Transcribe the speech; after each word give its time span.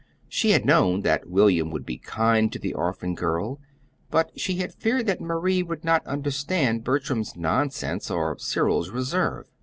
She 0.27 0.49
had 0.49 0.65
known 0.65 1.01
that 1.01 1.29
William 1.29 1.69
would 1.69 1.85
be 1.85 1.99
kind 1.99 2.51
to 2.51 2.57
the 2.57 2.73
orphan 2.73 3.13
girl, 3.13 3.59
but 4.09 4.31
she 4.35 4.55
had 4.57 4.73
feared 4.73 5.05
that 5.05 5.21
Marie 5.21 5.61
would 5.61 5.83
not 5.85 6.03
understand 6.07 6.83
Bertram's 6.83 7.35
nonsense 7.37 8.09
or 8.09 8.35
Cyril's 8.39 8.89
reserve. 8.89 9.45